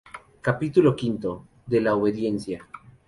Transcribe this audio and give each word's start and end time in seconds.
Cap 0.47 0.59
V: 0.59 1.35
De 1.67 1.77
la 1.79 1.95
obediencia. 1.95 2.67